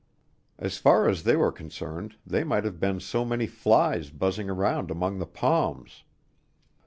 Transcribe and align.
As 0.57 0.79
far 0.79 1.07
as 1.07 1.21
they 1.21 1.35
were 1.35 1.51
concerned 1.51 2.15
they 2.25 2.43
might 2.43 2.63
have 2.63 2.79
been 2.79 2.99
so 2.99 3.23
many 3.23 3.45
flies 3.45 4.09
buzzing 4.09 4.47
round 4.47 4.89
among 4.89 5.19
the 5.19 5.27
palms. 5.27 6.03